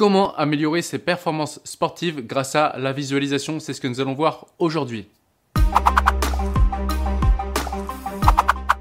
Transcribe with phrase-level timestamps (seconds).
[0.00, 3.60] Comment améliorer ses performances sportives grâce à la visualisation?
[3.60, 5.06] C'est ce que nous allons voir aujourd'hui.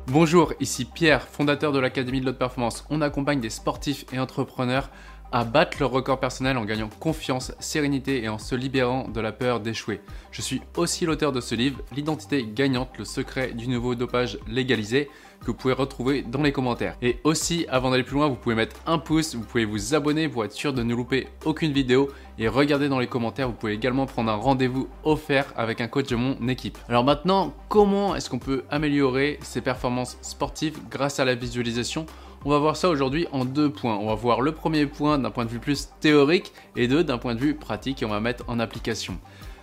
[0.08, 2.86] Bonjour, ici Pierre, fondateur de l'Académie de l'Haute Performance.
[2.90, 4.92] On accompagne des sportifs et entrepreneurs
[5.32, 9.32] à battre leur record personnel en gagnant confiance, sérénité et en se libérant de la
[9.32, 10.02] peur d'échouer.
[10.32, 15.10] Je suis aussi l'auteur de ce livre, L'identité gagnante, le secret du nouveau dopage légalisé,
[15.42, 16.96] que vous pouvez retrouver dans les commentaires.
[17.02, 20.28] Et aussi, avant d'aller plus loin, vous pouvez mettre un pouce, vous pouvez vous abonner
[20.28, 23.74] pour être sûr de ne louper aucune vidéo et regardez dans les commentaires, vous pouvez
[23.74, 26.78] également prendre un rendez-vous offert avec un coach de mon équipe.
[26.88, 32.06] Alors maintenant, comment est-ce qu'on peut améliorer ses performances sportives grâce à la visualisation
[32.46, 33.98] on va voir ça aujourd'hui en deux points.
[33.98, 37.18] On va voir le premier point d'un point de vue plus théorique et deux d'un
[37.18, 39.18] point de vue pratique et on va mettre en application.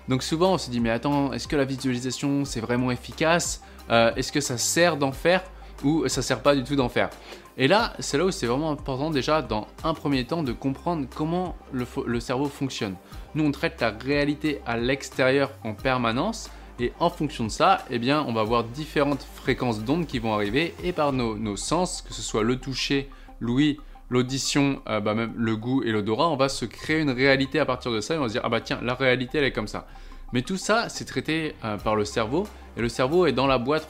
[0.09, 3.63] Donc souvent on se dit mais attends, est-ce que la visualisation c'est vraiment efficace?
[3.91, 5.43] Euh, Est-ce que ça sert d'en faire
[5.85, 7.11] ou ça sert pas du tout d'en faire?
[7.57, 11.07] Et là c'est là où c'est vraiment important déjà dans un premier temps de comprendre
[11.15, 12.95] comment le, le cerveau fonctionne.
[13.35, 17.99] Nous on traite la réalité à l'extérieur en permanence et en fonction de ça, eh
[17.99, 22.13] bien, on va avoir différentes fréquences d'ondes qui vont arriver et par nos, sens, que
[22.13, 23.09] ce soit le toucher,
[23.41, 23.79] l'ouïe,
[24.11, 27.65] l'audition, euh, bah, même le goût et l'odorat, on va se créer une réalité à
[27.65, 29.53] partir de ça et on va se dire ah bah tiens, la réalité elle est
[29.53, 29.87] comme ça.
[30.33, 32.47] Mais tout ça, c'est traité euh, par le cerveau
[32.77, 33.89] et le cerveau est dans la boîte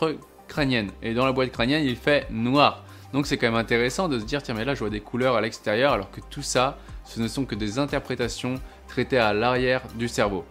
[0.48, 2.84] crânienne et dans la boîte crânienne, il fait noir.
[3.12, 5.36] Donc c'est quand même intéressant de se dire tiens mais là je vois des couleurs
[5.36, 8.56] à l'extérieur alors que tout ça, ce ne sont que des interprétations
[8.88, 10.44] traitées à l'arrière du cerveau.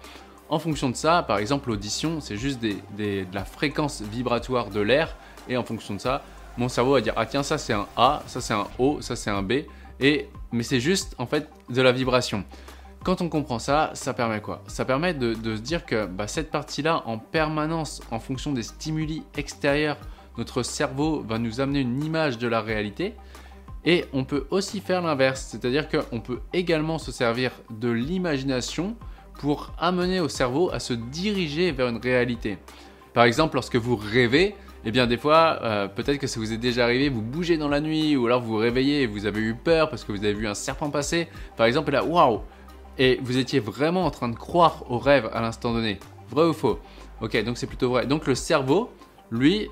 [0.47, 5.15] En fonction de ça, par exemple, l'audition, c'est juste de la fréquence vibratoire de l'air.
[5.49, 6.23] Et en fonction de ça,
[6.57, 9.15] mon cerveau va dire Ah, tiens, ça c'est un A, ça c'est un O, ça
[9.15, 9.63] c'est un B.
[9.99, 12.43] Et, mais c'est juste en fait de la vibration.
[13.03, 14.63] Quand on comprend ça, ça permet quoi?
[14.67, 19.23] Ça permet de, se dire que bah, cette partie-là, en permanence, en fonction des stimuli
[19.37, 19.97] extérieurs,
[20.37, 23.13] notre cerveau va nous amener une image de la réalité.
[23.85, 28.95] Et on peut aussi faire l'inverse, c'est-à-dire qu'on peut également se servir de l'imagination
[29.39, 32.57] pour amener au cerveau à se diriger vers une réalité.
[33.13, 34.55] Par exemple, lorsque vous rêvez,
[34.85, 37.69] eh bien des fois, euh, peut-être que ça vous est déjà arrivé, vous bougez dans
[37.69, 40.23] la nuit, ou alors vous vous réveillez et vous avez eu peur parce que vous
[40.23, 41.27] avez vu un serpent passer,
[41.57, 42.41] par exemple, et là, waouh
[42.97, 45.99] Et vous étiez vraiment en train de croire au rêve à l'instant donné.
[46.29, 46.79] Vrai ou faux?
[47.21, 48.05] Ok, donc c'est plutôt vrai.
[48.05, 48.89] Donc le cerveau,
[49.31, 49.69] lui,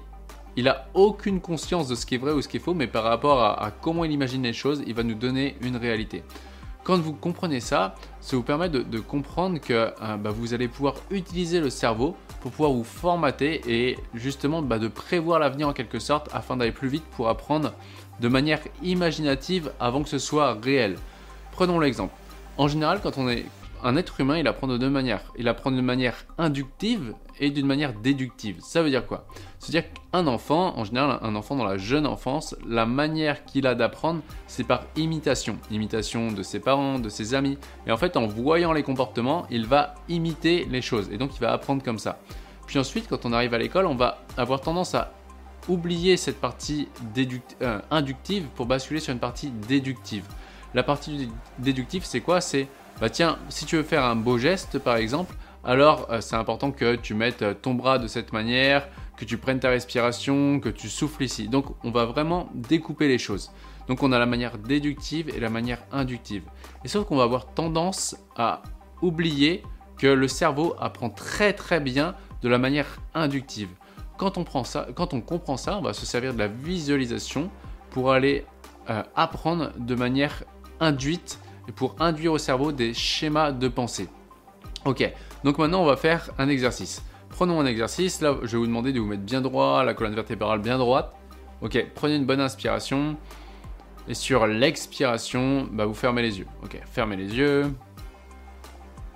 [0.56, 2.88] il a aucune conscience de ce qui est vrai ou ce qui est faux, mais
[2.88, 6.24] par rapport à comment il imagine les choses, il va nous donner une réalité.
[6.84, 10.96] Quand vous comprenez ça, ça vous permet de, comprendre que euh, bah, vous allez pouvoir
[11.12, 16.00] utiliser le cerveau pour pouvoir vous formater et justement bah, de prévoir l'avenir en quelque
[16.00, 17.72] sorte afin d'aller plus vite pour apprendre
[18.20, 20.98] de manière imaginative avant que ce soit réel.
[21.54, 22.14] Prenons l'exemple.
[22.58, 23.46] En général, quand on est
[23.84, 25.34] un être humain, il apprend de deux manières.
[25.38, 28.58] Il apprend d'une manière inductive et d'une manière déductive.
[28.62, 29.26] Ça veut dire quoi?
[29.60, 33.76] C'est-à-dire qu'un enfant, en général un enfant dans la jeune enfance, la manière qu'il a
[33.76, 35.58] d'apprendre, c'est par imitation.
[35.72, 37.58] Imitation de ses parents, de ses amis.
[37.88, 41.10] Et en fait, en voyant les comportements, il va imiter les choses.
[41.12, 42.20] Et donc, il va apprendre comme ça.
[42.68, 45.12] Puis ensuite, quand on arrive à l'école, on va avoir tendance à
[45.68, 46.90] oublier cette partie
[47.62, 50.26] euh, inductive pour basculer sur une partie déductive.
[50.74, 51.30] La partie
[51.60, 52.42] déductive, c'est quoi?
[52.42, 52.68] C'est
[53.00, 56.72] bah tiens, si tu veux faire un beau geste par exemple, alors euh, c'est important
[56.72, 58.88] que tu mettes euh, ton bras de cette manière,
[59.18, 61.48] que tu prennes ta respiration, que tu souffles ici.
[61.48, 63.52] Donc on va vraiment découper les choses.
[63.88, 66.44] Donc on a la manière déductive et la manière inductive.
[66.84, 68.62] Et sauf qu'on va avoir tendance à
[69.02, 69.64] oublier
[69.98, 73.70] que le cerveau apprend très très bien de la manière inductive.
[74.18, 77.50] Quand on, prend ça, quand on comprend ça, on va se servir de la visualisation
[77.90, 78.46] pour aller
[78.90, 80.44] euh, apprendre de manière
[80.80, 84.10] induite et pour induire au cerveau des schémas de pensée.
[84.86, 85.10] Ok,
[85.44, 87.04] donc maintenant on va faire un exercice.
[87.30, 90.16] Prenons un exercice, là je vais vous demander de vous mettre bien droit, la colonne
[90.16, 91.14] vertébrale bien droite.
[91.62, 93.16] Ok, prenez une bonne inspiration.
[94.08, 96.48] Et sur l'expiration, bah, vous fermez les yeux.
[96.62, 97.74] Ok, fermez les yeux.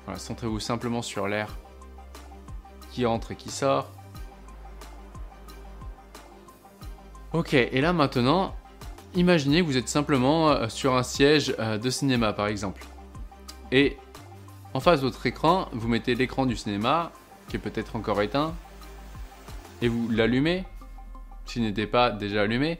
[0.05, 1.57] Voilà, centrez-vous simplement sur l'air
[2.91, 3.91] qui entre et qui sort.
[7.33, 8.55] Ok, et là maintenant,
[9.15, 12.85] Imaginez que vous êtes simplement euh, sur un siège euh, de cinéma par exemple.
[13.71, 13.97] Et
[14.73, 17.11] en face de votre écran, vous mettez l'écran du cinéma,
[17.47, 18.53] qui est peut-être encore éteint,
[19.81, 20.65] et vous l'allumez,
[21.45, 22.79] s'il n'était pas déjà allumé,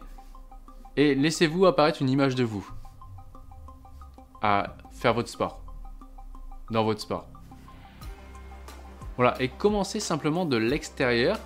[0.96, 2.68] et laissez-vous apparaître une image de vous
[4.42, 5.62] à faire votre sport,
[6.69, 7.25] dans votre sport.
[9.16, 11.40] Voilà, et commencez simplement de l'extérieur.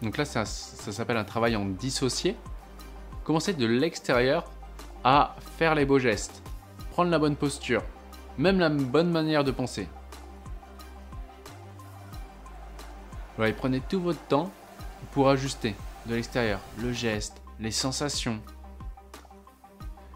[0.00, 2.36] Donc là, ça, ça s'appelle un travail en dissocié
[3.28, 4.42] commencer de l'extérieur
[5.04, 6.42] à faire les beaux gestes,
[6.92, 7.82] prendre la bonne posture,
[8.38, 9.86] même la bonne manière de penser.
[13.36, 14.50] Voilà, prenez tout votre temps
[15.12, 15.74] pour ajuster
[16.06, 18.40] de l'extérieur le geste, les sensations.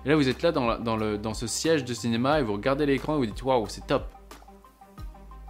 [0.07, 2.55] Et là, vous êtes là dans, dans, le, dans ce siège de cinéma et vous
[2.55, 4.07] regardez l'écran et vous dites waouh, c'est top.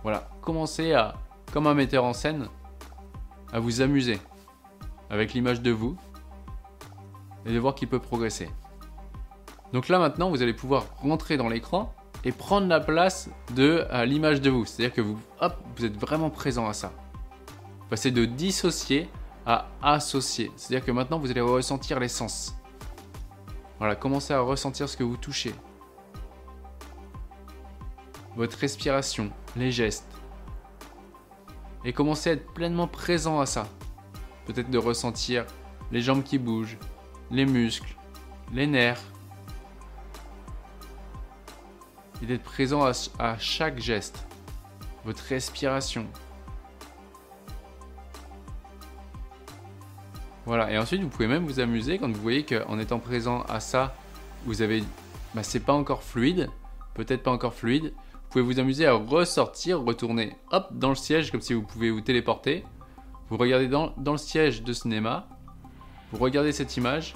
[0.03, 1.15] Voilà, commencez à,
[1.53, 2.49] comme un metteur en scène,
[3.53, 4.19] à vous amuser
[5.11, 5.97] avec l'image de vous
[7.47, 8.49] et de voir qu'il peut progresser.
[9.73, 11.95] Donc là maintenant, vous allez pouvoir rentrer dans l'écran
[12.25, 14.65] et prendre la place de l'image de vous.
[14.65, 16.93] C'est-à-dire que vous, hop, vous êtes vraiment présent à ça.
[17.91, 19.09] Passez de dissocier
[19.47, 20.51] à associer.
[20.57, 22.55] C'est-à-dire que maintenant, vous allez ressentir l'essence.
[23.79, 25.55] Voilà, commencez à ressentir ce que vous touchez.
[28.37, 30.07] Votre respiration, les gestes.
[31.85, 33.67] Et commencez à être pleinement présent à ça.
[34.47, 35.45] Peut-être de ressentir
[35.91, 36.79] les jambes qui bougent,
[37.33, 37.97] les muscles,
[38.53, 39.03] les nerfs.
[42.23, 44.29] Et d'être présent à, chaque geste.
[45.05, 46.07] Votre respiration.
[50.45, 53.59] Voilà, et ensuite vous pouvez même vous amuser quand vous voyez qu'en étant présent à
[53.59, 53.97] ça,
[54.45, 54.85] vous avez.
[55.35, 56.49] Bah, c'est pas encore fluide,
[56.95, 57.93] peut-être pas encore fluide.
[58.13, 61.91] Vous pouvez vous amuser à ressortir, retourner hop dans le siège comme si vous pouvez
[61.91, 62.65] vous téléporter.
[63.29, 65.29] Vous regardez dans, dans le siège de cinéma,
[66.13, 67.15] vous regardez cette image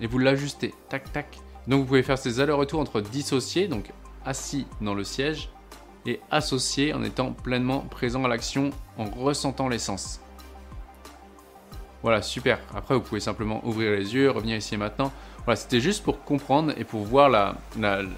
[0.00, 0.74] et vous l'ajustez.
[0.88, 1.38] Tac, tac.
[1.66, 3.90] Donc vous pouvez faire ces allers-retours entre dissociés, donc
[4.24, 5.50] assis dans le siège,
[6.04, 10.20] et associé en étant pleinement présent à l'action, en ressentant l'essence.
[12.02, 12.60] Voilà, super.
[12.74, 15.12] Après, vous pouvez simplement ouvrir les yeux, revenir ici et maintenant.
[15.44, 17.56] Voilà, c'était juste pour comprendre et pour voir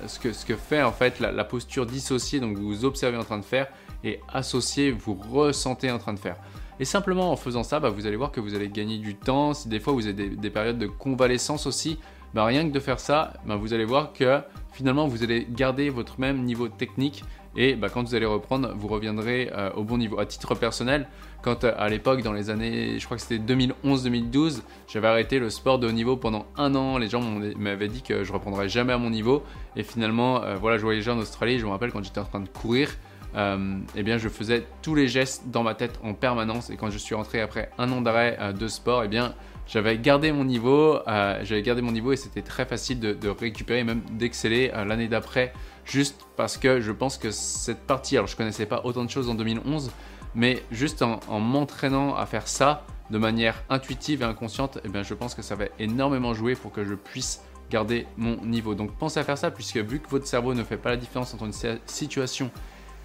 [0.07, 3.39] ce, que, ce, que, fait en fait la, posture dissociée, donc vous observez en train
[3.39, 3.69] de faire,
[4.05, 6.37] et associé, vous ressentez en train de faire.
[6.81, 9.55] Et simplement en faisant ça, bah, vous allez voir que vous allez gagner du temps.
[9.55, 11.99] Si des fois vous avez des, périodes de convalescence aussi,
[12.35, 14.41] bah, rien que de faire ça, bah, vous allez voir que
[14.73, 17.25] finalement vous allez garder votre même niveau technique
[17.57, 20.21] et quand vous allez reprendre, vous reviendrez euh, au bon niveau.
[20.21, 21.09] À titre personnel,
[21.43, 25.51] quand euh, à l'époque, dans les années, je crois que c'était 2011-2012, j'avais arrêté le
[25.51, 26.99] sport de haut niveau pendant un an.
[26.99, 27.21] Les gens
[27.57, 29.43] m'avaient dit que je reprendrais jamais à mon niveau.
[29.75, 31.59] Et finalement, euh, voilà, je voyageais en Australie.
[31.59, 32.91] Je me rappelle quand j'étais en train de courir,
[33.35, 36.71] eh bien, je faisais tous les gestes dans ma tête en permanence.
[36.71, 39.35] Et quand je suis rentré après un an d'arrêt de sport, eh bien,
[39.67, 44.03] j'avais gardé mon niveau, j'avais gardé mon niveau et c'était très facile de, récupérer, même
[44.13, 45.53] d'exceller l'année d'après
[45.89, 49.29] juste parce que je pense que cette partie, alors je connaissais pas autant de choses
[49.29, 49.91] en 2011,
[50.35, 55.15] mais juste en, m'entraînant à faire ça de manière intuitive et inconsciente, eh bien je
[55.15, 58.75] pense que ça va énormément jouer pour que je puisse garder mon niveau.
[58.75, 61.33] Donc pensez à faire ça puisque vu que votre cerveau ne fait pas la différence
[61.35, 62.51] entre une situation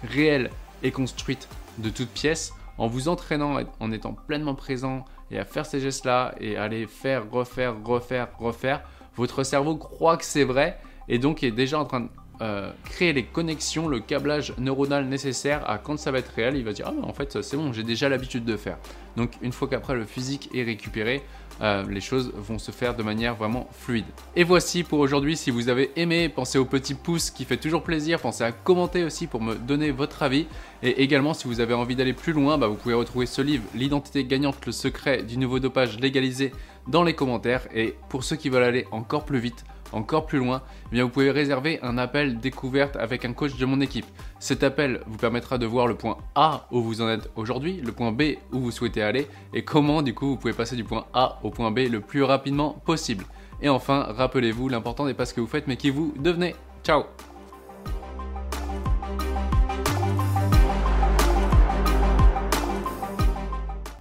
[0.04, 0.50] réelle
[0.82, 1.48] et construite
[1.78, 6.34] de toutes pièces, en vous entraînant, en étant pleinement présent et à faire ces gestes-là
[6.40, 8.82] et à les faire, refaire, refaire, refaire,
[9.16, 10.78] votre cerveau croit que c'est vrai
[11.08, 12.08] et donc est déjà en train de
[12.40, 16.64] euh, créer les connexions, le câblage neuronal nécessaire à quand ça va être réel, il
[16.64, 18.76] va dire ah en fait c'est bon, j'ai déjà l'habitude de faire.
[19.16, 21.22] Donc une fois qu'après le physique est récupéré,
[21.62, 24.04] euh, les choses vont se faire de manière vraiment fluide.
[24.34, 27.84] Et voici pour aujourd'hui, si vous avez aimé, pensez au petit pouce qui fait toujours
[27.84, 30.46] plaisir, pensez à commenter aussi pour me donner votre avis.
[30.82, 33.62] Et également si vous avez envie d'aller plus loin, bah, vous pouvez retrouver ce livre,
[33.74, 36.52] L'identité gagnante, le secret du nouveau dopage légalisé
[36.88, 37.68] dans les commentaires.
[37.72, 41.30] Et pour ceux qui veulent aller encore plus vite, encore plus loin, eh vous pouvez
[41.30, 44.06] réserver un appel découverte avec un coach de mon équipe.
[44.38, 47.92] Cet appel vous permettra de voir le point A où vous en êtes aujourd'hui, le
[47.92, 51.06] point B où vous souhaitez aller et comment du coup vous pouvez passer du point
[51.14, 53.24] A au point B le plus rapidement possible.
[53.62, 56.54] Et enfin, rappelez-vous, l'important n'est pas ce que vous faites mais qui vous devenez.
[56.82, 57.04] Ciao